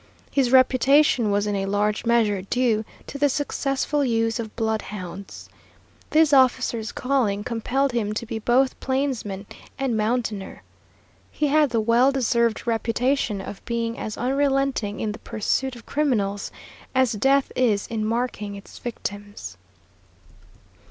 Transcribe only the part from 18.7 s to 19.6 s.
victims.